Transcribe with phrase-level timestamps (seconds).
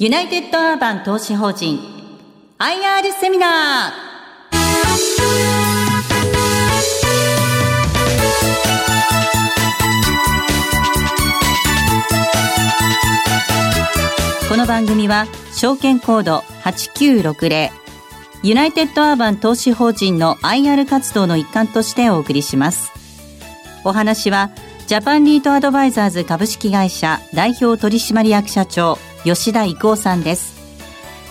[0.00, 1.76] ユナイテッドアーバン投資法人
[2.60, 3.92] IR セミナー。
[14.48, 17.70] この番組は証券コード8960
[18.44, 22.92] ユナイテッドアーバン投資法人の IR 活動の一環としてお送りします。
[23.84, 24.52] お話は
[24.86, 30.58] ジャパンリートアドバイザーズ株式会社代表取締役社長吉田郁夫さんです。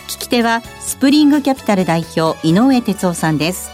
[0.07, 3.69] 聞き手はスプリングキャピタル代表井上哲夫さんです。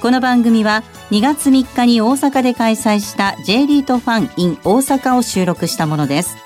[0.00, 6.36] この番組は2月3日に大阪で開催した J リートファン in 大阪を収録したものです。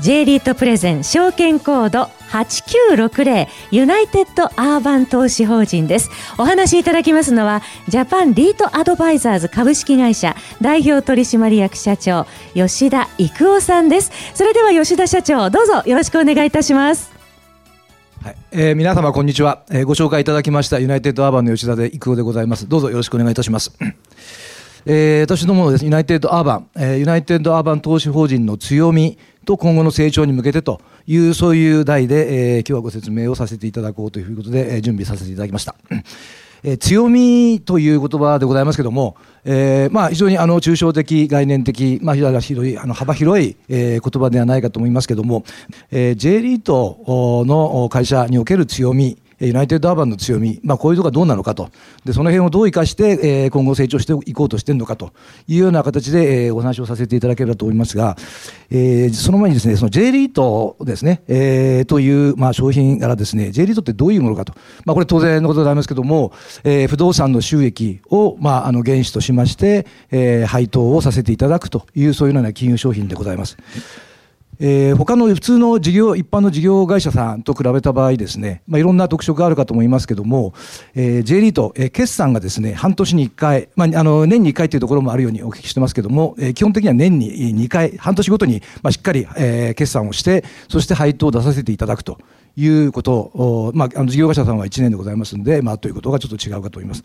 [0.00, 6.10] J リートプレゼン証券コード8960ユナイテッドアーバン投資法人です。
[6.38, 14.12] お話しいただきますのはジャパンリートアドバイザーズ株式会社代表取締役社長吉田育夫さんです。
[14.34, 17.10] それでは吉田社長どうぞよろしくお願いいたします。
[18.22, 18.36] はい。
[18.50, 22.68] えー、皆様こんにちは、えー、ご紹介いただきましたユナイテッドアーバンの吉田で育夫でございます。
[22.68, 23.72] どうぞよろしくお願いいたします。
[24.86, 35.74] えー、私どもですユナイテッドアーバン、えー、ユナイテッドアーバン投資法人の強みと今後の成長に向けてというそういう題で、えー、今日はご説明をさせていただこうということで、えー、準備させていただきました。
[36.62, 45.44] えー、強みという言葉でございますけども、えー、まあ非常にあの抽象的、概念的、まあ、広いあの幅広い、えー、言葉ではないかと思いますけども、
[45.90, 51.70] えー、J リートの会社における強み、ユナイテッドアーバンの強み、まあ、こういうところがどうなのかと、
[52.04, 55.12] でその辺をどう生かして、えー、今後成長していこうとしているのかと。
[55.46, 58.16] いうような形で、えー、お話をさせていただければと思いますが、
[58.70, 66.32] えー、その前にですね、その J リートですね、えー、という、まあ、商品からですね、J リートってどういうものかと、まあ、これ当然のことでありますけども、
[66.64, 73.56] えー、不動産の収益を、まあ、あの原資としまして、えー、配当をさせていただくという、そういうような金融商品でございます。
[74.60, 80.52] えー、他の普通の事業、一般の事業会社さんと比べた場合ですね、まあ、いろんな特色があるかと思いますけども、
[80.94, 92.18] えー、J リート、えー、決算がですね、半年に1回、まあ、あの、年に1回というところもあるようにお聞きしてますけども、えー、基本的には年に2回、半年ごとに、まあ、しっかり、えー、決算をして、そして配当を出させていただくと
[92.56, 97.04] いうことを、まあ、の事業会社さんは1年でございますので、まあ、ということがちょっと違うかと思います。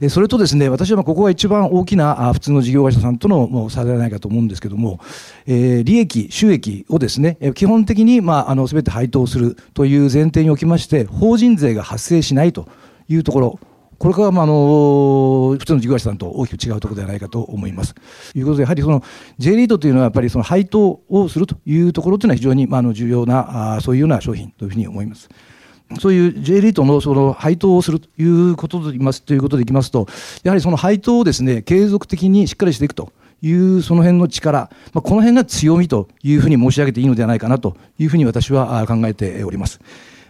[0.00, 5.00] えそれとですね、私はここが一番大きなあ普通の事業会社さんとのもう差ではないかと思うんですけども、
[5.46, 12.68] え、利益、収益をですね、基本的に、まあ、あの、すべて配当するという前提におきまして、法人税が発生しないと
[13.08, 13.58] いうところ、
[14.02, 17.94] これからまあの普通の事業者さんと大きく違うところではないかと思います。
[17.94, 18.00] と
[18.36, 19.00] いうことでやはりその
[19.38, 25.28] J リードというのはやっぱりその配当をするというところというのは非常にまああの重要なあそういうような商品というふうに思います。
[26.00, 30.08] そういう J リートのその配当をするということでいますということでいきますと、
[30.42, 39.80] やはりその配当をですね、継続的にしっかりしていくというその辺の力、まあ、この辺が強みというふうに申し上げていいのではないかなというふうに私は考えております。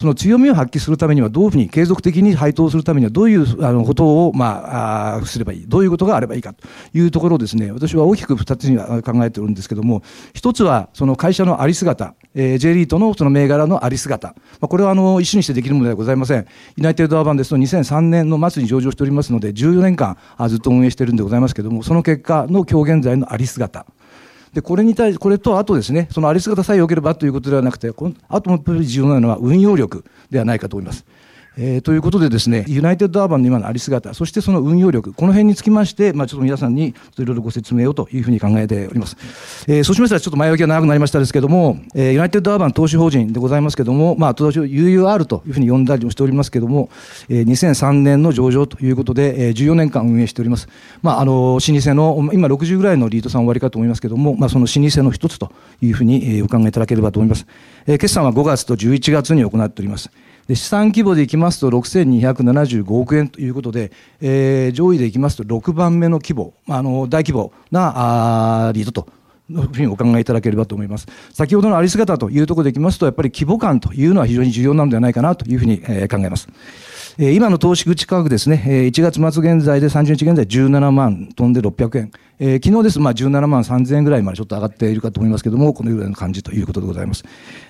[0.02, 5.64] その強みを発揮するためにはどういうふうに継続的に配当するためにはどういうあのことを、まあ、すればいい。
[5.68, 10.02] どういうことがあればいいかというところをですね私は大きく2つには考えておるんですけども
[10.34, 16.48] 一つはその会社のあり姿、えー、J リートのその銘柄のあり姿、まあ、これはあの一種にしてできるものではございません。
[16.76, 20.18] ユナイテッドアーバンですと2003年の末に上場しておりますので14年間
[20.48, 23.86] ずっと運営しているんでございますけどもその結果の今日現在のあり姿
[24.52, 31.06] で、これに対し、これとあとですね、そのありすがたさえ良ければということではなくて、このあともやっぱり重要なのは運用力ではないかと思います。
[31.56, 39.16] えー、ということでですね、ユナイテッドアーバンの今のあり姿、そしてその運用力、この辺につきまして、まあ、ちょっと皆さんにいろいろご説明をというふうに考えております。
[39.68, 46.88] えー、そうしましたら、ちょっと前置きが長くなりましたですけども、えー、ユナイテッドアーバン投資法人でございますけども、まあ、当時 UUR というふうに呼んだりもしておりますけども、
[47.28, 50.68] えー、2003年の上場ということで、えー、14年間運営しております。
[51.02, 55.52] まあ、あの、老舗の、今60ぐらいのリードさん終わりかと思いますけども、まあ、その老舗の一つと
[55.82, 57.46] いうふうに、えー、お考えいただければと思います。
[57.86, 60.10] えー、決算は5月と11月に行っております。
[60.48, 69.08] で資産規模でいきますと6275億円ということで、えー、上位でいきますと6番目の規模、あの大規模なあリードと
[69.50, 71.06] のふうにお考えいただければと思います。
[71.32, 76.48] 先ほどのあり姿というところでいきますと、やっぱり規模感というのは非常に重要なのではないかなというふうに、考えます。
[77.18, 82.10] 今の投資口価格ですね、1月末現在で30日現在17万飛んで600円。
[82.38, 87.22] えー、昨日です、まあ、17万3000円ぐらいまでちょっと上がっているかと思いますけれども、このような感じということでございます。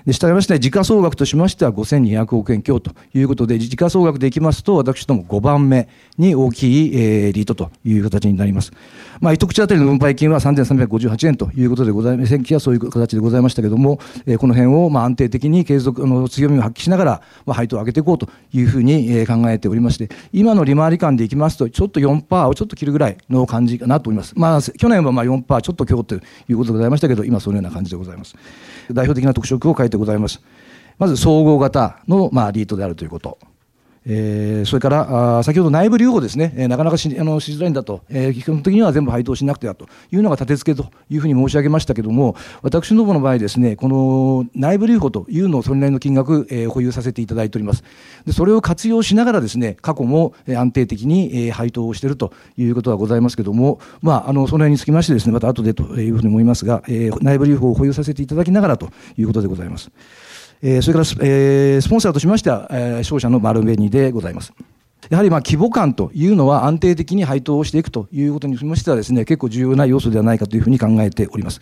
[0.06, 8.72] で、したがいまして、時価総額としましては5200億円強ということで、時価総額でいきますと、私ども5番目に大きい、えー、リートという形になります。
[9.20, 12.30] まあ、一口当たりの分配金は3358円ということでございます。
[12.30, 24.34] 先期はそういう形でございましたけれども、えー、この辺をまあ安定的に継続あの強みを発揮しながら、まあ、配当を上げていこうというふうに考考えておりまして、今の利回り感でいきますと、ちょっと4%をちょっと切るぐらいの感じかなと思います。
[24.36, 26.18] まあ、去年はまあ4%ちょっと今日とい
[26.50, 28.36] うことでございましたけど、今そのような感じでございます。
[28.90, 30.42] 代表的な特色を書いでございます。
[30.98, 33.38] まず、総合型のまあリートであるということ。
[34.04, 47.84] えー、それからあ先ほど内部留保ですね、えー、なかなかしあのしづらいんだと、えー、基本的には全部配当しなくてはというのが立て付けというふうに申し上げましたけれども、私どもの場合ですね、この内部留保というのをそれなりの金額、えー、保有させていただいております。
[48.26, 59.90] でそれを活用しながらですね、過去も安定的に、えー、配当をしているということはございますけれども、まあ、あのその辺につきましてですね、また後でというふうに思いますが、えー、内部留保を保有させていただきながらということでございます。
[60.62, 64.52] えー、それから,、えー、スポンサーとしましては、えー、商社の丸紅でございます。
[65.10, 71.60] やはりま規模感というのは安定的に配当をしていくということにつきましてはですね、結構重要な要素ではないかというふうに考えております。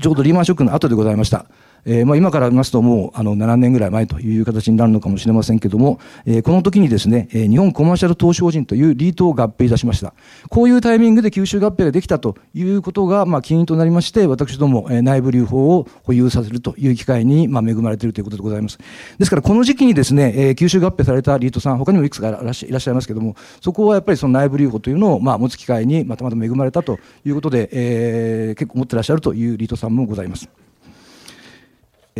[0.00, 1.46] ちょうどリーマンショックの後でございました。
[1.84, 10.14] えー、まあ今から見ますともうあの7年ぐらい前という形になるのかもしれませんけども、えー、この時にですね、え、日本コマーシャル投資法人というリートを合併いたしました。
[10.48, 18.78] こういうタイミングで吸収合併ができたということが、まあ起因となりまして、私ども、え、内部留保を保有させるという機会に、まあ恵まれているということでございます。
[19.18, 30.48] ですからこの時期にですね、え、吸収合併されたリートさん、他にもいくつかいらっしゃいますけども、そこはやっぱりその内部留保というのを、まあ持つ機会にまたまた恵まれたということで、え、結構持ってらっしゃるというリートさんもございます。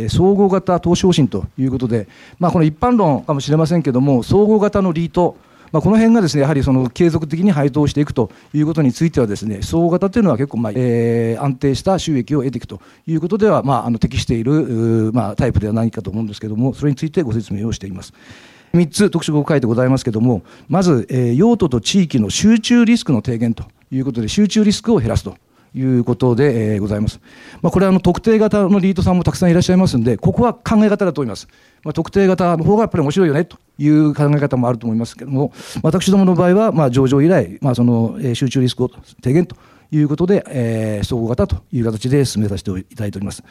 [0.09, 2.07] 総合型投資方針ということで、
[2.39, 5.37] まあ、この一般論かもしれませんけれども、総合型のリート、
[5.71, 18.13] まあ、この辺がですねやはりその継続的に配当していくということについてはですね総合型というのは結構まあ、えー、安定した収益を得ていくということでは、まあ、あの適している、まあ、タイプではないかと思うんですけれどもそれについてご説明をしています。
[18.73, 25.35] 3つ特色を書いてございますけれどもまず、えー、用途と地域の集中リスクの低減ということで集中リスクを減らすと
[25.73, 27.19] いうことで、え、ございます。
[27.61, 31.47] まあ、これはあの特定型のリードさんもたくさんいらっしゃいますんで、ここは考え方だと思います。
[31.83, 38.89] まあ、特定型の方がやっぱり面白いよねという考え方もあると思いますけれども、私どもの場合は、まあ、上場以来、まあ、その、え、集中リスクを
[39.21, 39.55] 低減と
[39.91, 43.43] いうことで、えー、総合型という形で進めさせていただいております。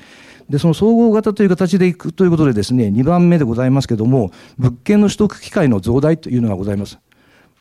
[0.48, 6.98] で、その総合型という形でいくということでですね、2番目でございますけども、物件の取得機会の増大というのがございます。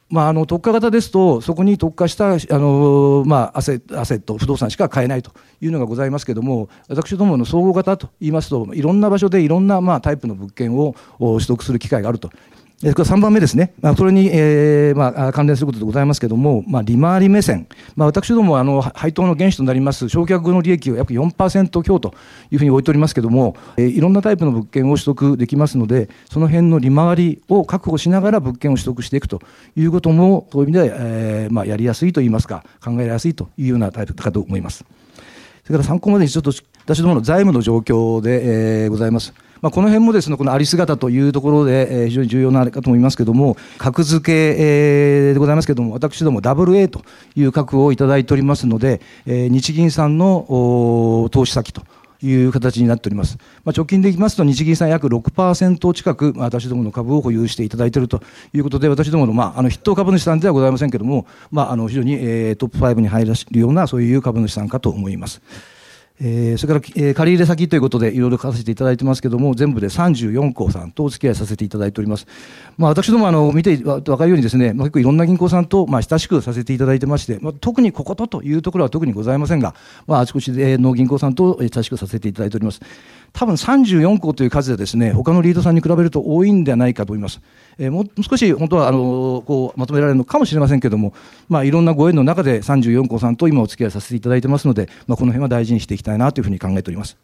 [0.09, 12.31] まあ、あの特化型ですと、そこに特化したあの、まあ、アセアセット、不動産しか買えないというのがございますけれども、私どもの総合型といいますと、いろんな場所でいろんな、まあ、タイプの物件を取得する機会があると。
[12.81, 17.67] えこれ3番目ですね、まあ、それに、えーまあ、関連することでございますけれども、まあ、利回り目線、
[17.97, 22.13] まあ、私どもあの配当の原資となります焼却後の利益を約4%強と
[22.51, 29.41] いうふうに置いておりますけれども、えー、いろんなタイプの物件を取得できますので、その辺の利回りを確保しながら物件を取得していくと
[29.75, 34.85] いうことも、そういう意味では、えーまあ、やりやすいといいますか、考えやすいというようなタイプかと思います。
[35.65, 36.53] それから参考までにちょっと
[36.85, 39.33] 私どもの財務の状況で、えー、ございます。
[39.61, 47.01] まあ、この辺もですね、このあり姿というところで、えー、非常に重要なあれかと思いますけれども、格付け、えー、でございますけれども、私ども WA と
[47.35, 51.83] いう格をいただいておりますので、えー、日銀さんの投資先と。
[52.21, 53.37] いう形になっております。
[53.63, 58.21] まあ、直近でいきますと、日銀さん約6%近く、私どもの株を保有していただいていると
[58.53, 65.41] いうことで、私どもの、まあ、あの筆頭株主さんではございませんけれども、まあ、あの非常に、えー、トップ5に入らせるような、そういう株主さんかと思います。
[66.21, 72.27] えー、それから、えー、借入先ということでいろいろ書かせていただいてますけども、全部で34行さんとお付き合いさせていただいております。
[72.77, 79.75] まあ、私どもあの見て分かるようにですね、まあ、結構いろんな銀行さんとまあ親しくさせていただいてまして、まあ、特にこことというところは特にございませんが、
[80.07, 82.81] まあ、あちこちでの銀行さんと親しくさせていただいております。
[83.33, 87.41] 多分34校という数でですね、他のリードさんに比べると多いんではないかと思います。
[87.77, 91.13] えー、もう少し本当はあのこうまとめられるのかもしれませんけれども、
[91.47, 97.17] まあ、いろんなご縁の中で34校さんと今お付き合いさせていただいてますので、まあ、この辺は大事にしていきたいなというふうに考えております。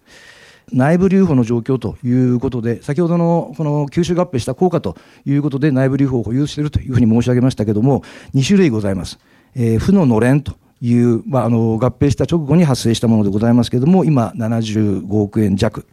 [0.71, 9.19] 内部留保の状況ということで、先ほどのこの吸収合併した効果ということで内部留保を保有しているというふうに申し上げましたけれども、2種類ございます。
[9.55, 15.85] えー、負ののれんという、まあ、あの合併した直後に発生したものでございますけれども、今75億円弱。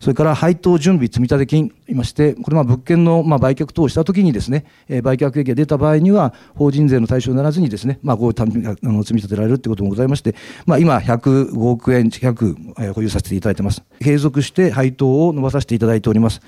[0.00, 4.64] それから配当準備積立金いまして、これ物件のまあ売却等をしたときにですね、
[5.02, 10.34] 売却益が出た場合には、法人税の対象にならずにですね、まあ、こうあの積み立てられるということもございまして、
[10.64, 12.56] まあ、今、105億円近く
[12.94, 13.82] 保有させていただいてます。
[14.00, 16.40] 継続して配当を伸ばさせていただいております。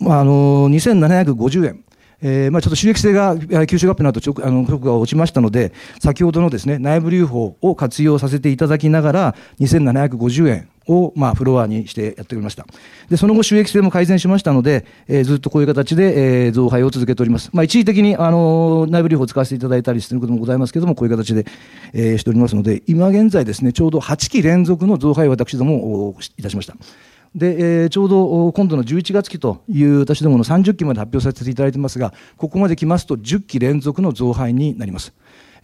[0.00, 1.85] まあ、あの2750円。
[2.22, 12.66] えーまあ、ちょっと収益性が吸収合併の後ちょあの直が落ちましたので、先ほどのですね内部留保を活用させていただきながら、2750円を、まあ、フロアにしてやっておりました。
[13.08, 17.50] で、その後収益性も改善しましたので、えー、ずっとこういう形で、えー、増配を続けております。
[17.52, 21.44] まあ、一時的に、あの、内部留保を使わせていただいたりしていることもございますけれども、こういう形で、
[21.92, 26.76] えー、しておりますので、今現在ですね、ちょうど8期連続の増配を私どもいたしました。
[27.34, 35.12] で、えー、ちょうど今度の11月期という私どもの30期まで発表させていただいてますが、ここまで来ますと10期連続の増配になります。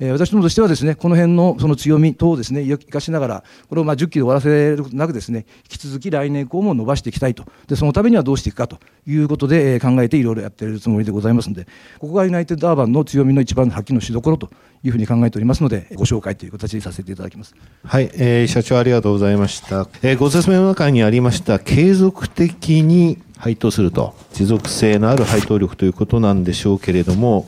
[0.02, 7.44] えー、私どもとしてはですね、この辺のその強み等をですね、生かしながら、これをまあ10期で終わらせることなくですね、引き続き来年以降も伸ばしていきたいと。
[7.68, 11.68] で、そのためにはどうしていくかということで、えー、考えていろいろやっているつもりでございますので、
[12.00, 14.50] ここがユナイテッドアーバンの強みの一番発揮のしどころと
[14.82, 17.54] いうふうに考えておりますので、ご紹介という形にさせていただきます。
[17.84, 19.86] はい、えー、社長ありがとうございました。
[20.02, 27.46] えー、ご説明の中にありました、継続的に配当すると、持続性のある配当力ということなんでしょうけれども、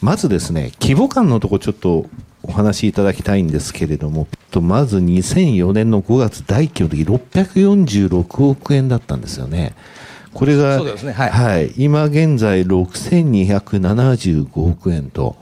[0.00, 2.06] まずですね、規模感のところちょっと
[2.42, 4.26] お話しいただきたいんですけれども、
[4.60, 9.74] まず2004年の5月第1期の時646億円だったんですよね。
[10.34, 15.36] これが、ねはい、はい、今現在6275億円と、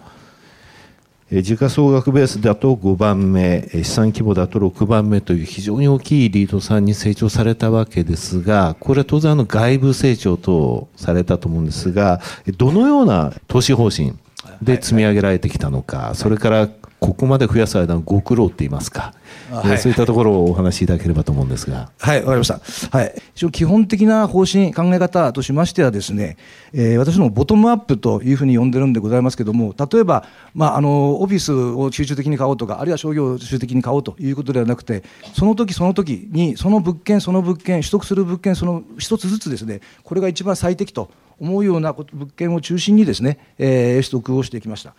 [1.30, 12.20] 時価総額ベースだと5番目、資産規模だと6番目という非常に大きいリードさんに成長されたわけですが、これは当然あの外部成長とされたと思うんですが、
[12.56, 14.14] どのような投資方針
[14.60, 16.68] で積み上げられてきたのか、それから
[17.00, 19.14] ここまで増やす間のご苦労って言いますか、
[19.50, 21.90] はい、そういったところをお話しいただければと思うんですが。
[21.99, 22.61] はい、わかりました。
[22.97, 23.14] はい。
[23.35, 26.37] 一応基本的な方針、考え方としましてはですね、
[26.75, 35.02] えー、私のボトムアップというふうに呼んでるんでございますけども、例えば、まあ、あの、オフィスを集中的に買おうとか、あるいは商業を集中的に買おうということではなくて、
[35.33, 44.95] その時その時に、その物件、その物件、取得する物件、その一つずつですね、これが一番最適と思うような物件を中心にですね、えー、取得をしてきました。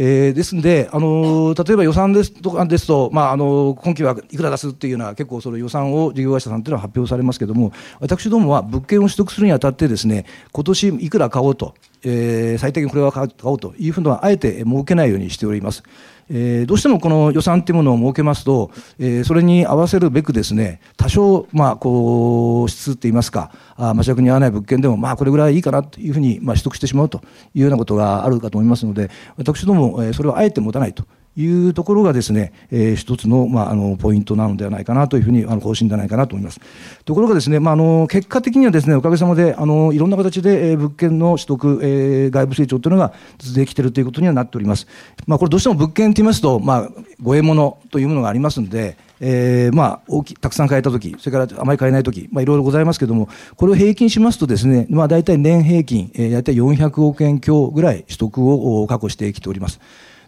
[0.00, 15.82] えー、ですので、あの例えば予算ですとかですと、まあ、あの今期はいくら出すっていうのは結構その予算を事業会社さんというのは発表されますけれども私どもは物件を取得するにあたってですね今年いくら買おうと、えー、最低限これは買おうというふうのはあえて設けないようにしております。
[16.30, 27.22] えー、どうしてもこの予算というものを設けますと、えー、それに合わせるべくですね、多少、まあ、こう、質っていいますか、あまあ、尺に合わない物件でも、まあ、これぐらいいいかなというふうに、まあ、取得してしまうと
[27.54, 31.04] いうようなことがあるかと思いますので、私ども、え、それをあえて持たないと
[31.38, 36.60] いうところがですね、えー、一つの,、まあ、あのポイントなのではないかなというふうにあの方針ではないかなと思います。
[37.04, 44.88] ところがですね、まあ、あの結果的にはですねおかげさまであのいろんな形で、えー、物件の取得、えー、外部成長というのが続いてきているということにはなっております。
[45.26, 46.90] まあ、これどうしても物件といいますと、まあ、
[47.22, 59.80] ご獲物というものがありますので、えー、まあ大きたくさん買えたとき、それからあまり買えないとき、まあ、いろいろございますけれども、これを平均しますとですね、まあ、大体年平均、えー、大体400億円強ぐらい取得を確保してきております。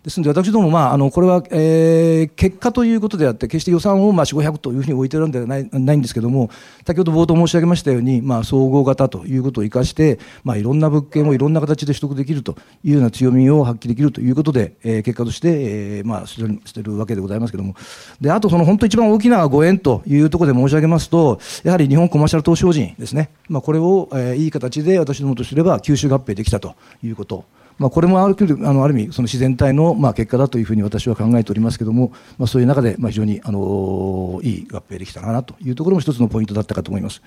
[0.03, 6.51] ですので、私ども、まあ、あのこれは、えー、結果ということであって、決して予算を、まあ、4、500というふうに置いてるんではないないんですけども、
[6.87, 17.75] 先ほど冒頭申し上げましたように、まあ、総合型ということを生かして、まあ、いろんな物件をいろんな形で取得できるというような強みを発揮できるということで、えー、結果として、えーまあ、してるわけでございますけども、
[18.21, 27.45] であと、その本当一番大きなご縁というところで申し上げますと、やはり日本コマーシャル投資法人ですね、まあ、これを、えー、いい形で私どもとすれば吸収合併できたということ。
[27.81, 37.23] まあ、これもあるあのある意味、その自然体のまあ結果だというふうに私は考えておりますけども、まあ、そういう中でまあ非常にあのいい合併できたかなというところも一つのポイントだったかと思います。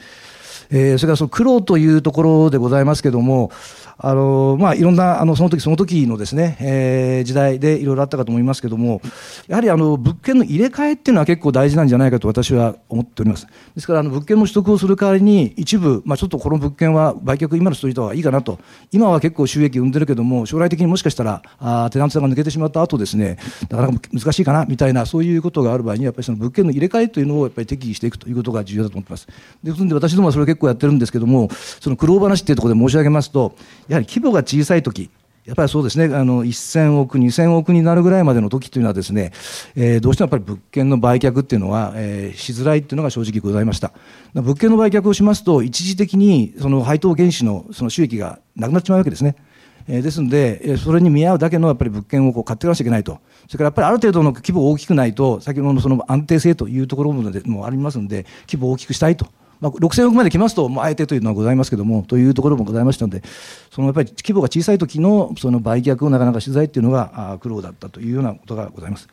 [0.75, 3.51] えー、それからその苦労というところでございますけども、
[3.95, 9.01] あのまあ、いろんなあのその時その時のですね、えー、時代でいろいろあったかと思いますけども、
[9.47, 13.45] やはりあの物件の入れ替えっていうのは結構大事なんじゃないかと私は思っております。
[13.75, 18.59] ですからあの物件の取得をする代わりに一部、まあ、ちょっとこの物件は売却今の人いた方がいいかなと、
[18.91, 23.37] 今は結構収益生んでるけども、将来的にもしかしたらあテナントさんが抜けてしまった後ですね、
[23.69, 29.27] なかなか難しいかなみたいな、そういうことがある場合に、やっぱりその物件の入れ替えというのをやっぱり適宜していくということが重要だと思ってます。
[29.63, 33.55] ですので私どもはそれ結構やってるんですけども、その苦労話っていうところで申し上げますと、
[33.87, 35.09] やはり規模が小さい時
[35.45, 39.33] やっぱりそうですね、あの1000億、2000億になるぐらいまでの時というのはですね、
[39.75, 43.91] えー、どうしてもやっぱり物件の売却っていうのは、えー、しづらいっていうのが正直ございました。
[44.33, 49.35] 物件の売却をしますと、一時的にその配当原資のその収益がなくなってしまうわけですね。
[49.89, 53.19] えー、ですので、それに見合うだけのやっぱり物件をこう買っていかなきゃいけないと。
[53.49, 59.27] それからやっぱりある程度の規模が大きくないと、先ほどのその安定性というところもありますので、規模を大きくしたいと。
[59.63, 63.23] まあ、6000億まで来ますと、まあ、あえてというのはございますけども、というところもございましたので、
[63.71, 69.07] そのやっぱり規模が小さい時のその売却をなかなか取材っていうのが苦労だったというようなことがございます。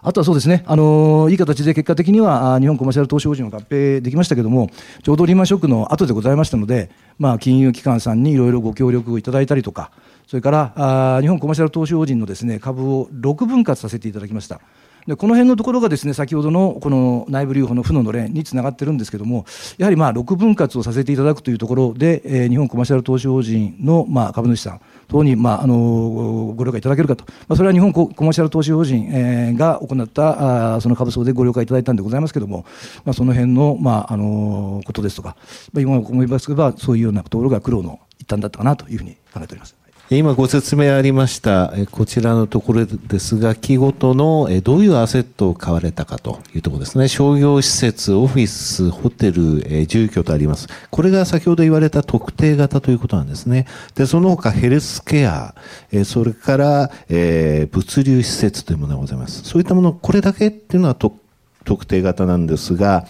[0.00, 4.70] あとはそうですね、あのいい形で結果的には日本コマーシャル投資法人を合併できましたけども、
[5.02, 9.90] ちょうどリーマンショックの後でございましたので、まあ、金融機関さんにいろいろご協力をいただいたりとか、
[10.28, 14.60] それからあ日本コマーシャル投資法人のですね株を6分割させていただきました。
[15.06, 19.46] でこの辺のところがですね先ほどのこの内部留保の負ののれんにつながってるんですけども
[19.78, 32.64] やはりまあ6分割をさせていただくというところで、えー、日本コマーシャル投資法人のまあ株主さん等にまああのご了解いただけるかと、まあ、それは日本コマーシャル投資法人、えー、が行ったあその株層でご了解いただいたんでございますけども、
[33.04, 35.36] まあ、その辺のまああのことですとか、
[35.72, 39.85] まあ、今思いますけばそういうようなところが苦労の一端だったかなというふうに考えております。
[40.08, 47.08] 今ご説明ありましたこちらのところですが、木ごとのどういうアセットを買われたかというところですね。
[47.08, 50.68] 商業施設、オフィス、ホテル、住居とあります。
[50.90, 53.66] これが先ほど言われた特定型ということなんですね。
[53.96, 55.56] で、その他ヘルスケア、
[56.04, 59.42] それから、物流施設というものがございます。
[59.42, 63.08] そういったもの、これだけっていうのは特定型なんですが、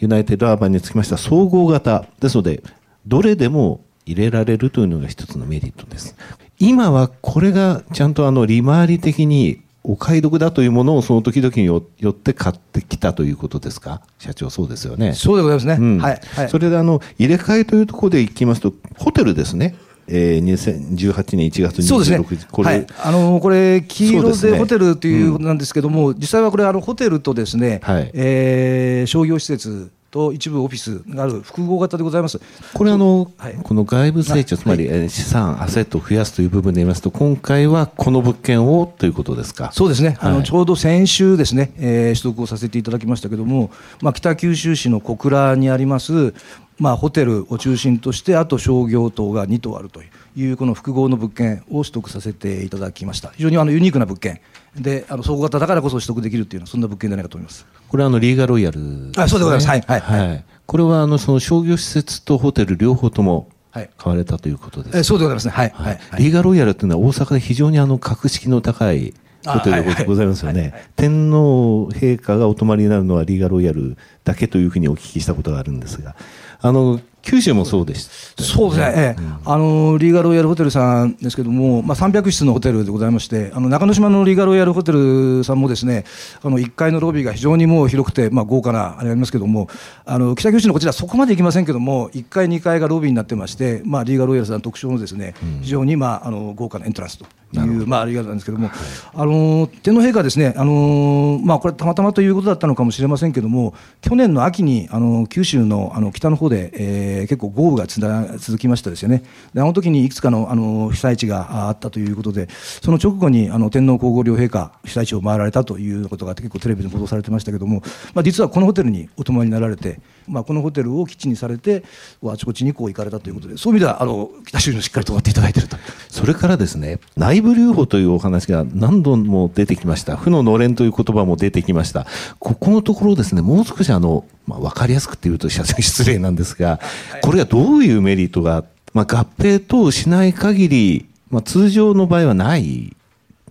[0.00, 2.62] ユナイテッドアーバンにつきましては総合型ですので、
[3.06, 6.16] どれでも入れられるというのが一つのメリットです。
[6.58, 14.00] 今はこれがちゃんとあの利回り的にお買い得だというものをその時々によって買ってきたということですか？
[14.18, 15.12] 社長そうですよね。
[15.12, 15.76] そうでございますね。
[15.78, 16.20] うん、はい。
[16.34, 19.76] はい、それであの、入れ替えというところでいきますと、ホテルですね。
[20.08, 32.40] えー、2018年1月26日、そうですね、これ、はい、あのこれ、黄色でホテルということなんですけども、うん、実際はこれ、あのホテルとですね、はい、えー、商業施設と一部オフィスがある複合型でございます。
[32.72, 39.70] これあの、はい、この外部成長、つまり、はい、資産、アセットを増やすという部分で言いますと、今回はこの物件をということですか？
[39.72, 40.16] そうですね。
[40.20, 43.70] はい、あのちょうど先週ですね、えー、取得をさせていただきましたけども、
[44.00, 46.34] まあ北九州市の小倉にあります
[46.78, 50.08] まあ、ホテルを中心として、あと商業棟が2棟あるという、
[50.56, 53.30] この複合の物件を取得させていただきました。
[53.30, 54.40] 非常にあのユニークな物件
[54.76, 57.66] で、あの総合型だからこそ取得できるっていうのは、そんな物件じゃないかと思います。
[57.88, 59.68] これはあのリーガロイヤル、ね、あそうでございます。
[59.68, 59.80] はい。
[59.80, 60.00] はい。
[60.00, 65.52] はい、これはあのその商業施設とホテル両方とも買われたということです、えそうでございますね。
[65.52, 65.72] はい。
[65.74, 65.98] はい。
[66.18, 69.14] リーガロイヤルというのは大阪で非常にあの格式の高い
[69.46, 70.74] ホテルでございますよね。
[70.96, 76.14] 天皇陛下がお泊まりになるのはリーガロイヤルだけというふうにお聞きしたことがあるんですが、
[76.60, 86.04] あの九州もそうです、ね、そうですね、ええ、うん、あのリーガロイヤルホテルさんですけども、まあ、300室のホテルでございまして、あの中之島のリーガロイヤルホテルさんもですね、
[86.42, 89.68] あの1階のロビーが非常にもう広くて、まあ、豪華なあれがありますけども、
[90.04, 97.26] あの北九州のこちら、そこまで行きませんけども、1階、2階がロビーになってまして、まあ、リーガロイヤルさん特徴のですね、非常に、まあ、あの豪華なエントランスと。
[97.54, 98.76] いう、まあ、ありがたいんですけども、はい、
[99.14, 109.22] あの天皇陛下ですね、あのまあ、これ、たまたまということだったのかもしれませんけども、去年の秋にあの九州のあの北の方で、えー、結構豪雨がつな続きましたですよね、
[109.54, 117.82] であの時にいくつかのあの被災地があったということで、その直後にあの天皇皇后両陛下、被災地を回られたということが結構テレビで報道されてましたけども、
[118.14, 121.84] まあ、実はこのホテルにお泊まりになられて、まあ、このホテルを基地にされて、
[122.24, 125.76] あちこちにこう行かれたということで、そういう意味ではあの北州にしっかり泊まっていただいていると。
[126.16, 130.16] それからですね内部留保というお話が何度も出てきました。
[130.16, 132.06] 負ののれんという言葉も出てきました。
[132.38, 136.80] ここのところですね、もう少しあの、まあ、分かりやすくっていうと 失礼なんですが、
[137.20, 142.95] これがどういうメリットが、まあ、合併等しない限り、まあ、通常の場合はない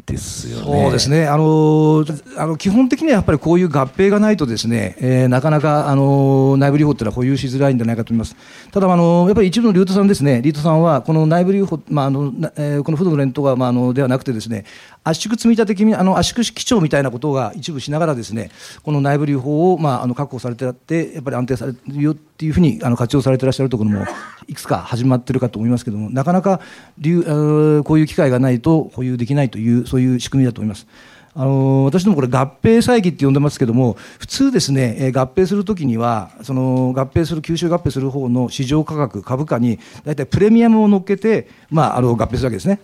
[0.05, 0.63] ですよね。
[0.83, 1.27] そうですね。
[1.27, 2.05] あの
[2.37, 8.35] あの基本的にはやっぱりこういう合併がないとですね、えー、なかなかあの内部留保っていうのは保有しづらいんじゃないかと思います。
[8.71, 14.65] ただあのやっぱり一部のリートさんですね、リートさんはこの内部留保まああの、えー、この負の連投がまああのではなくてですね、
[15.03, 18.51] 圧縮積立金あの圧縮基調みたいなことが一部しながらですね、
[18.83, 24.05] この内部留保をまああの確保されてあってやっぱり安定されるよっていうふうにあの活用されてらっしゃるところも
[24.47, 26.63] いくつか始まってるかと思いますけども、なかなかこ
[27.01, 30.85] ういう機会がないと保有できないというそういう仕組みだと思います。
[31.33, 42.79] あの私どもこれ合併債議って呼んでますけども普通ですね、え合併するときにはその合併する吸収合併する方の市場価格株価に大体プレミアムを乗っけて、まあ、あの合併するわけですね。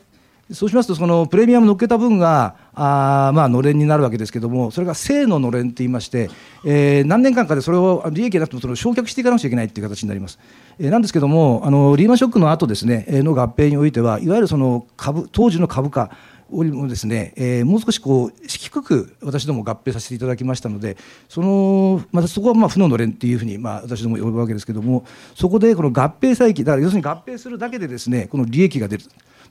[0.54, 6.30] そうしますと、そのプレミアム乗っけた分が、あまあ、のれんになるわけですけれども、それが正ののれんって言いまして、
[6.66, 10.40] えー、何年間かでそれを利益がなくてもそれを焼却していかなくちゃいけないっていう形になります。
[10.80, 16.12] えー、なんですけども、あのリーマンショックの後ですね、の合併においては、いわゆるその株当時の株価、
[16.54, 20.98] よりもですね、えー、もう少しこう低く私ども合併させていただきましたので、
[21.30, 29.04] そのまたそこはまあ負ののれんっていうふうにまあ私ども呼ぶわけですけども、そこでこの合併再起、だから要するに合併するだけでですね、この利益が出る。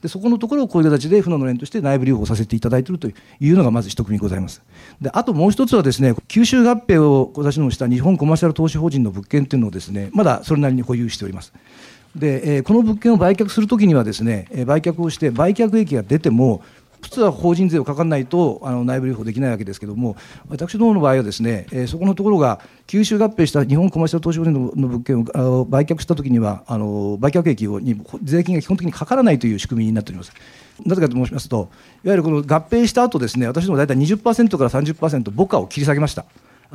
[0.03, 3.13] でそこのところをこういう形で船の連として内部留保させていただいているとい
[3.51, 4.63] うのがまず一組ございます。
[5.01, 11.53] であともう一つはですね吸収合併を私のもした日本コマーシャル投資法人の物件というのをですねまだそれなりに保有しております。
[12.17, 16.63] で、え、この物件を売却するときにはですね、え、売却をして売却益が出ても
[17.01, 20.17] 普通は法人税をかからないとあの内部留保できないわけですけれども、
[20.49, 30.33] 私どもの場合はですね、えー、そこのところが吸収合併した日本コマーシャル投資法人の物件を売却したときにはあの、売却益をに税金が基本的にかからないという仕組みになっております。
[30.85, 31.71] なぜかと申しますと、
[32.05, 36.25] いわゆるこの合併した後ですね、私ども大体20%から30%、母価を切り下げました。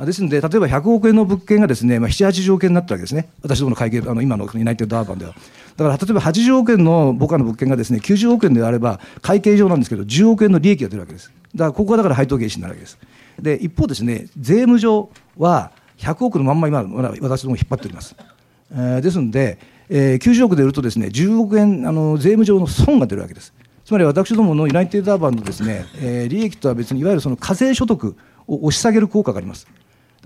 [0.04, 5.34] ですので、例えば100億円の物件がですね、まあ、7、80億円になったわけですね、私どもの会計、あの今のユナイテッドアーバンでは。
[5.76, 11.32] だから例えば80億円の母価の物件がですね90億円であれば、会計上なんですけど、10億円の利益が出るわけです。
[11.54, 12.98] だからここはだから配当原資になるわけです。
[13.40, 16.82] で一方ですね、税務上は100億のまんま今、
[17.20, 18.14] 私ども引っ張っております。
[18.72, 23.52] えー、ですので、えー、90億で売るとですね10億円あの税務上の損が出るわけです。
[23.84, 28.16] つまり私どものユナイテッドアーバンのですね、えー、利益とは別にいわゆるその課税所得
[28.48, 29.66] を押し下げる効果があります。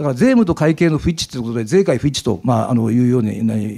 [0.01, 3.33] だから税務と会計の不一致ということで、税界不一致と、まあ、あのいうように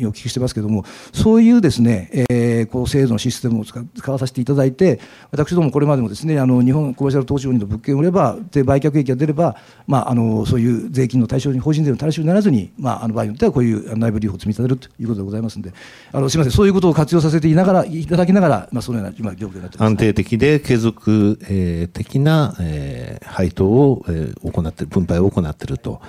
[0.06, 5.00] お聞きしてますけれども、そういうですね、えー、こう制度のシステムを使わさせていただいて、
[5.32, 9.56] 私どもこれまでもですね、あの日本コマーシャル投資法人の物件を売れば、で売却益が出れば、
[9.88, 15.72] まあ、あのそういう税金の対象に、法人税の対象にならずに、まあ、あの場合によってはこういう内部留保を積み立てるということでございますので、
[16.12, 26.00] あのすみません、そういうことを活用させていながらいただきながら、まあ、そのような今、状況になって安定的で継続、えー、的な、えー、配当を、えー、行って分配を行っていると。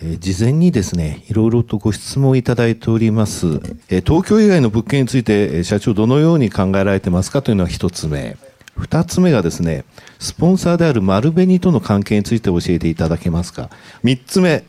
[0.00, 3.46] えー、事前にですね、いろいろとご質問いただいております。
[3.88, 8.36] えー、東京以外の物件について、社長どのように考えられてますかというのが一つ目。
[8.76, 9.84] 二つ目がですね、
[10.20, 13.70] スポンサーである丸紅との関係について教えていただけますか。
[14.04, 14.64] 三つ目、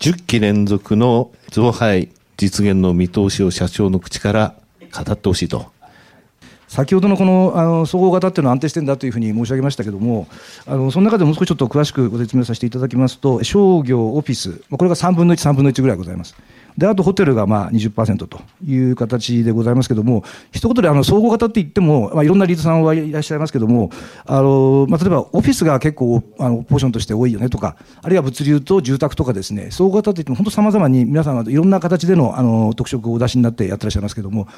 [0.00, 4.54] 10期連続の増配実現の見通しを社長の口から
[4.92, 5.73] 語ってほしいと
[6.74, 10.26] 先ほどのこのあの総合型っていうのは安定してるんだというふうに申し上げましたけれども、
[10.66, 16.34] あのその中でもう少しちょっと詳しくご説明させていただきますと、商業、オフィス、これが3分の1、3分の1ぐらいございます。
[16.76, 23.90] であとホテルがまあ20%という形でございますけれども、一言であの総合型って言っても、まあ、いろんなリードさんはいらっしゃいますけれども、
[24.26, 34.48] あのまあ、例えばオフィスが結構あのポーションとして多いよねとか、あるいは物流と住宅とかですね、総合型って言っても、本当さまざまに皆さんはいろんな形でのあの特色をお出しになってやってらっしゃいますけれども、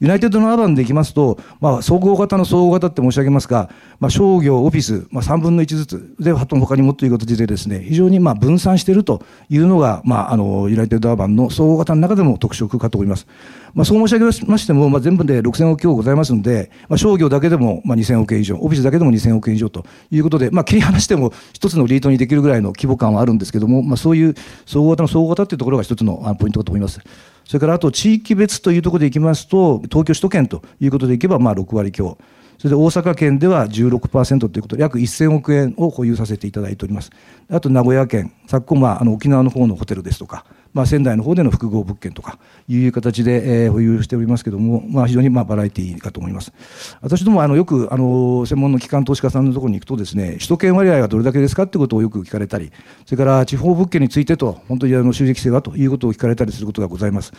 [0.00, 13.26] ユナイテッドのアーバンでいきますと、まあ、総合型の総合型って申し上げますが、まあ、商業、オフィス、まあ、3分の1ずつで、他にもという形でですね、非常にまあ分散しているというのが、まあ、あのユナイテッドアーバンの総合型の中でも特色かと思います。
[13.74, 24.34] まあ、そう申し上げましても、まあ、全部で6000億強ございますので、まあ、商業だけでもま2000億円以上、オフィスだけでも2000億円以上ということで、まあ、切り離しても一つのリートにできるぐらいの規模感はあるんですけども、まあ、そういう
[24.66, 27.00] 総合型の総合型というところが一つのポイントかと思います。
[27.44, 32.16] それからあと地域別というところでいきますと、東京首都圏ということでいけば、まあ6割強。
[32.58, 37.10] それで大阪県では16%ということで、約1000億円を保有させていただいております。
[37.50, 46.52] あと名古屋県、昨今、まあ、あの沖縄の方のホテルですとか、まあ、仙台の方での複合物件とかいう形で、えー、保有しておりますけども、まあ、非常にまあバラエティーかと思います。
[47.00, 52.72] 私どもあのよくあの専門の機関投資家さんのところに行くとですね、首都圏割合はどれだけですかということをよく聞かれたり、
[53.04, 57.32] それから地方物件についてと、本当にあの収益性はということを聞かれたりすることがございます。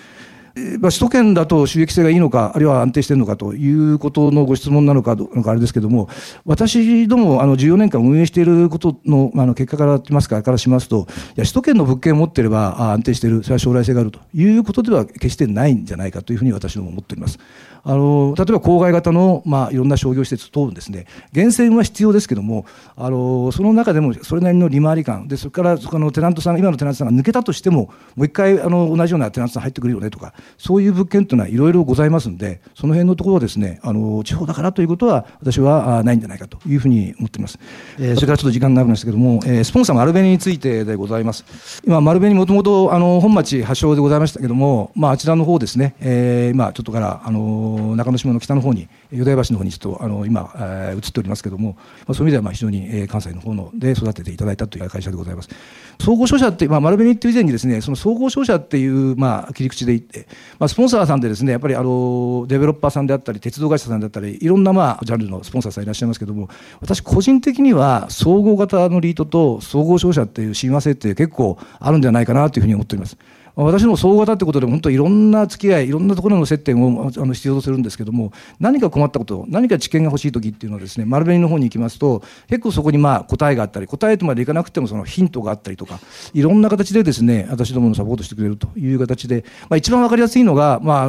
[0.80, 6.10] まあ、首都圏だと収益性がいいのか、あるいは安定しているのかということのご質問なのかどかあれですけれども、
[6.46, 11.06] 私どもあの14年間運営していることのあの結果からますかからしますと、いや
[11.38, 17.40] 首都圏の物件を持っていれば安定している、それは将来性があるということでは決してないんじゃないかというふうに私ども思っております。
[17.86, 21.06] あの例えば郊外型の、まあ、いろんな商業施設等ですね。
[21.34, 22.66] 源泉は必要ですけども
[22.96, 25.28] あのその中でもそれなりの利回り感。
[25.28, 37.60] でそれからそのテナントさん今のテナントさんが抜けたとしてももう一回あの同じようなテナントさん入ってくるよねとかそういう物件というのはいろいろございますんでその辺のところはですねあの地方だからということは私はないんじゃないかというふうに思っています、
[38.00, 41.44] えー、それからちょっと時間があるんですけども、えー、スポンサー丸紅についてでございます。
[41.86, 42.88] 今丸紅もともと
[43.20, 55.50] 本町発祥でございましたけども、まあ、あちらの方ですね、えー、今ちょっとからあの中之島の北の方に淀屋橋の方にちょっとあの今、えー、移っておりますけれども、まあ、そういう意味ではまあ非常に、えー、関西の方ので育てていただいたという会社でございます。
[56.00, 60.28] 総合商社って、まあ、丸紅っていう以前にですねその総合商社っていう、まあ、切り口でいって、
[60.60, 66.50] まあ、スポンサーさんでですねやっぱりあのデベロッパーさんであったり鉄道会社さんであったりいろんな、まあ、ジャンルのスポンサーさんいらっしゃいますけども
[66.82, 73.18] 私個人的には総合型のリートと総合商社っていう親和性って結構あるんじゃないかなというふうに思っております。
[73.56, 86.00] 私ども総型ってことで本当いろんな付き合いいろんなところの接点をあの必要とするんですけども何か困ったこと何か知見が欲しい時っていうのはですね丸紅の方に行きますと結構そこにまあ答えがあったり答えとまでいかなくてもそのヒントがあったりとか
[86.34, 91.06] いろんな形でですね私どものサポートしてくれるという形で、まあ、一番分かりやすいのが、まあ、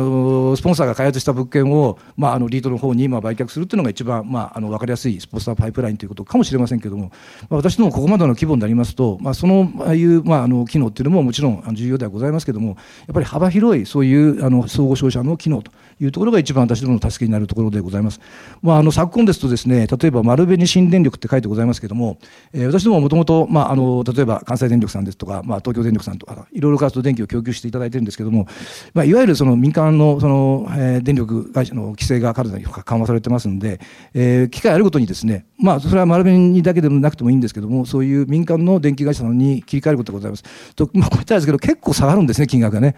[0.56, 7.10] スポンサーが開発した物件を、まあ、あのリードの方にまあ売却するっていうのが一番、まあ、あの分かりやすいスポンサーパイプラインということかもしれませんけども、
[7.48, 12.33] まあ、私どもここまでの規模になりますと、まあ、そのああいう、まあ、あの機能っていうのももちろん重要ではございます。
[12.34, 12.76] ますけども、やっ
[13.14, 18.20] ぱり幅広いそういうあの総合商社の機能というところが一番私どもの助けになるところでございます。
[18.62, 22.18] まあ、あの昨今ですとですね、例えば丸紅新電力って書いてございますけども、
[22.52, 28.46] えー、私どももともと、まあ、の、例えば関西電力さんですとか、まあ、東京電力さんとか、いろいろ活動電気を供給していただいてるんですけども、
[28.92, 33.80] まあ、いわゆるその民間のその、えー、電力会社の規制がかなり緩和されてますんで、
[34.14, 40.44] えー、機会あるごとにですね、まあ、それは丸紅だけでもなくてもいいんですけども、そういう民間の電気会社さんに切り替えることがございます。
[40.74, 42.96] と、まあ、こういったんですけど、結構下がるんですね、金額がね。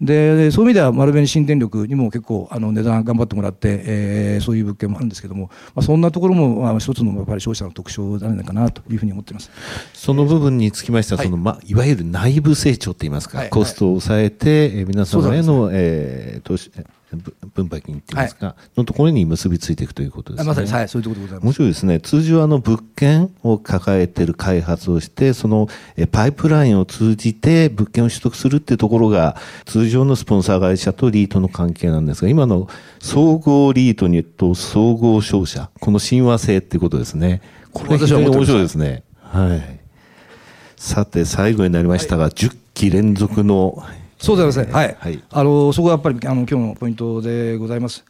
[0.00, 9.50] でそういう意味では丸紅新電力にも結構あの値段頑張ってもらって、えー、そういう物件もあるんですけども、まあ、そんなところも、まあ、一つのやっぱり消費者の特徴じゃないかなというふうに思っています。
[9.94, 11.26] その部分につきましては、はい。
[11.26, 16.72] そのま、いわゆる内部成長といいますか、はい、コストを抑えて、はい、皆様への、ねえー、投資
[17.54, 20.48] 分配金っていうんですか、はい、のところに結びついていくということですね。
[20.48, 21.44] まさに、はい、そういうところでございます。
[21.46, 22.00] 面白いですね。
[22.00, 32.68] 通常あの物件を抱えている開発をして、そのえパイプラインを通じて物件を取得するっていうところが、通常のスポンサー会社とリートの関係なんですが、今の
[33.00, 37.42] 総合リートにと総合商社、この親和性っていうことですね。
[37.72, 39.02] これ非常に面白いですね。
[39.20, 39.80] はい。
[40.76, 43.82] さて、最後になりましたが、はい、10期連続の
[44.22, 44.72] そうでございますね。
[44.72, 44.96] はい。
[44.98, 48.04] はい、あの、そこがやっぱり、あの、今日のポイントでございます。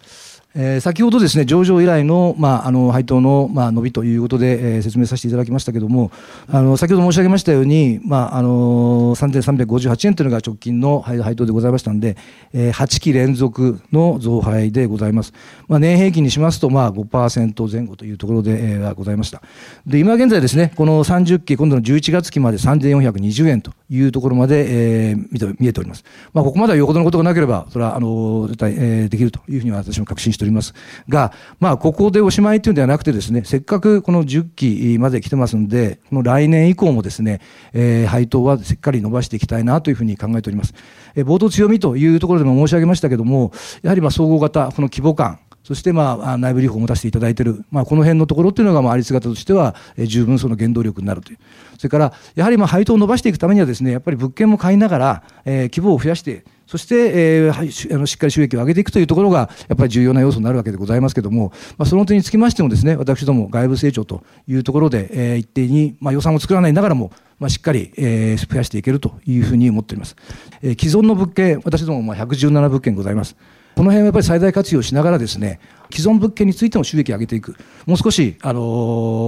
[0.54, 6.10] えー、先ほどですね、上場以来の、まあ、あの、配当の、まあ、伸びということで、えー、説明させていただきましたけれども、
[6.46, 12.18] あの、先ほど申し上げましたように、まあ、あの、3358円というのが直近の配当でございましたんで、
[12.52, 15.32] えー、8期連続の増配でございます。
[15.68, 19.40] まあ、年平均にしますと、まあ、5%前後というところで、えー、ございました。
[19.86, 26.04] で、今現在ですね、この30期、今度の11月期まで3420円というところまで、えー、見えております。
[26.32, 30.72] まあ、ここまではよほどのことがなければ、それは、あの、絶対、えー、できるというふうには私も確信しております
[31.08, 37.40] が、まあ、ここでおしまいというんではなくてですね、せっかくこの10期まで来てますんで、この来年以降もですね、
[37.74, 40.74] えー、配当はしっかり伸ばしていきたいなというふうに考えております。
[41.14, 43.52] えー、冒頭強みというところでも申し上げましたけども、
[43.82, 51.38] やはりまあ総合型、この規模感、そしてまあ内部留保を持たせていただいている、まあ、この辺のところっていうのがまああり姿としては十分その原動力になるという。
[51.78, 70.16] それからやはりまあ配当を伸ばしていくためにはですね、やっぱり物件も買いながら、えー、規模を増やしてそして、えー、しっかり収益を上げていくというところが、やっぱり重要な要素になるわけでございますけれども、まあ、その点につきましてもですね、私ども外部成長というところで、えー、一定に、まあ、予算を作らないながらも、まあ、しっかり、えー、増やしていけるというふうに思っております。
[70.62, 73.36] えー、既存の物件、私どもまあ117物件ございます。
[73.74, 77.56] この辺はやっぱり最大活用しながらですね、既存物件についても収益を上げていく。
[77.86, 78.60] もう少し、あの、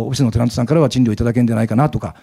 [0.02, 2.14] オフィスのテナントさんからは賃料いただけるんじゃないかなとか、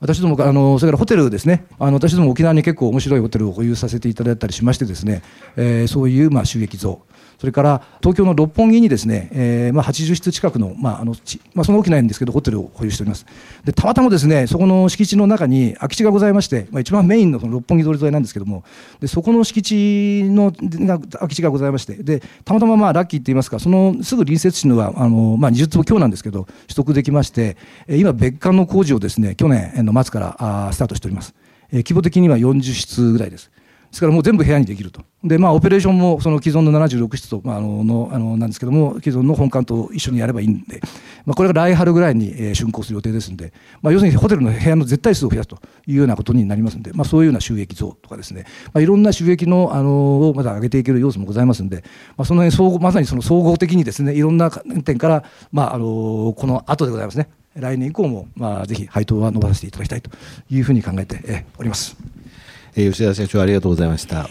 [0.00, 1.66] 私ども、あの、それからホテルですね。
[1.78, 5.22] あの、私ども沖縄に結構面白いホテルを保有させていただいたりしましてですね、
[5.56, 7.02] えー、そういう、まあ、収益増。
[7.40, 11.14] それから東京の六本木にですね、えー、まあ80室近くの、まああの
[11.54, 13.24] まあ、その大きないんですけど、ホテルを保有しております。
[13.64, 18.62] で、たまたまですね、そこの敷地の中に空き地がございまして、まあ、一番メインのその六本木通り沿いなんですけども、
[19.00, 27.56] でそこの敷地の空き地がございまして、でたまたままあラッキーって言いますか、そのすぐ隣接地のはあの、まあ、20坪強なんですけど、取得できまして、
[27.88, 30.36] 今、別館の工事をですね去年の末から
[30.68, 31.34] あスタートしております。
[31.72, 33.50] 規模的には40室ぐらいです。
[33.90, 35.02] ですからもう全部部屋にできると。
[35.24, 40.80] で、まあ、オペレーションもその既存の76室と、まあ、あの、の、あの、なんですけども、既存の本館と一緒にやればいいんで、
[41.26, 51.82] まあ、これが来春ぐらいに、えー、竣工する予定ですんで、まあ、要するにホテルの部屋の絶対数を増やすというようなことになりますんで、まあ、そういうような収益増とかですね、まあ、いろんな収益の、あの、をまだ上げていける要素もございますんで、
[52.16, 60.10] まあ、その辺総合、まさにその総合的にですね、いろんな点から、まあ、あの、この後でございますね、来年以降も、まあ、ぜひ配当は伸ばさせていただきたいと
[60.48, 62.19] いうふうに考えております。
[62.76, 64.28] えー、吉田社長ありがとうございました。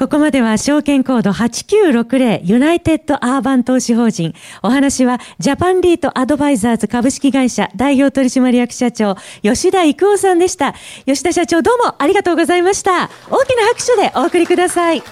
[0.00, 4.34] ここまでは証券コード8960ユナイテッドアーバン投資法人。
[4.62, 10.74] お話はジャパンリートアドバイザーズ株式会社代表取締役社長吉田育夫さんでした。
[11.04, 13.10] 吉田社長どうもありがとうございました。
[13.30, 15.02] 大きな拍手でお送りください。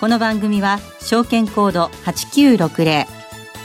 [0.00, 3.06] この番組は証券コード8960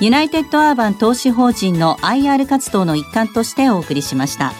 [0.01, 4.53] ユナイテッドアーバン投資法人の IR 活動の一環としてお送りしました。